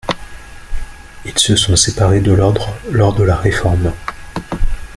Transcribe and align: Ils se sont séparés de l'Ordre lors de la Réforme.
Ils 1.25 1.37
se 1.37 1.55
sont 1.55 1.75
séparés 1.75 2.21
de 2.21 2.31
l'Ordre 2.33 2.73
lors 2.89 3.13
de 3.13 3.21
la 3.23 3.35
Réforme. 3.35 3.93